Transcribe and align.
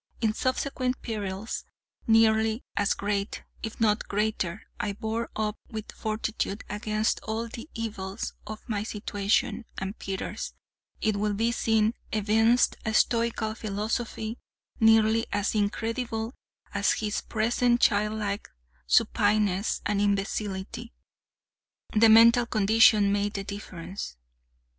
In 0.19 0.33
subsequent 0.33 0.99
perils, 1.03 1.63
nearly 2.07 2.63
as 2.75 2.95
great, 2.95 3.43
if 3.61 3.79
not 3.79 4.07
greater, 4.07 4.63
I 4.79 4.93
bore 4.93 5.29
up 5.35 5.57
with 5.69 5.91
fortitude 5.91 6.63
against 6.67 7.19
all 7.21 7.47
the 7.47 7.69
evils 7.75 8.33
of 8.47 8.67
my 8.67 8.81
situation, 8.81 9.63
and 9.77 9.95
Peters, 9.99 10.55
it 11.01 11.17
will 11.17 11.35
be 11.35 11.51
seen, 11.51 11.93
evinced 12.11 12.77
a 12.83 12.95
stoical 12.95 13.53
philosophy 13.53 14.39
nearly 14.79 15.27
as 15.31 15.53
incredible 15.53 16.33
as 16.73 16.93
his 16.93 17.21
present 17.21 17.79
childlike 17.79 18.49
supineness 18.87 19.81
and 19.85 20.01
imbecility—the 20.01 20.89
mental 22.09 22.47
condition 22.47 23.11
made 23.11 23.35
the 23.35 23.43
difference. 23.43 24.15